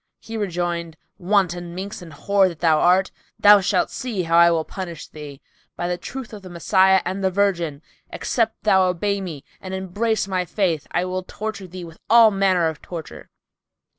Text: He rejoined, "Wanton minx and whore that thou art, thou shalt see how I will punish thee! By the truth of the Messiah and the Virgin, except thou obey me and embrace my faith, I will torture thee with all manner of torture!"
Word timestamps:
He 0.19 0.35
rejoined, 0.35 0.97
"Wanton 1.19 1.75
minx 1.75 2.01
and 2.01 2.11
whore 2.11 2.47
that 2.49 2.57
thou 2.59 2.79
art, 2.79 3.11
thou 3.37 3.61
shalt 3.61 3.91
see 3.91 4.23
how 4.23 4.35
I 4.35 4.49
will 4.49 4.65
punish 4.65 5.07
thee! 5.07 5.41
By 5.75 5.87
the 5.87 5.99
truth 5.99 6.33
of 6.33 6.41
the 6.41 6.49
Messiah 6.49 7.03
and 7.05 7.23
the 7.23 7.29
Virgin, 7.29 7.83
except 8.09 8.63
thou 8.63 8.87
obey 8.89 9.21
me 9.21 9.43
and 9.61 9.75
embrace 9.75 10.27
my 10.27 10.43
faith, 10.43 10.87
I 10.89 11.05
will 11.05 11.21
torture 11.21 11.67
thee 11.67 11.83
with 11.85 11.99
all 12.09 12.31
manner 12.31 12.67
of 12.67 12.81
torture!" 12.81 13.29